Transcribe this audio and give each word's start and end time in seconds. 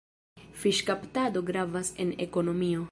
Fiŝkaptado 0.61 1.45
gravas 1.51 1.95
en 2.05 2.17
ekonomio. 2.29 2.79